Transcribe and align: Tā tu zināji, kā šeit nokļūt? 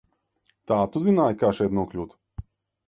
Tā 0.71 0.79
tu 0.95 1.03
zināji, 1.05 1.39
kā 1.45 1.53
šeit 1.59 1.79
nokļūt? 1.81 2.21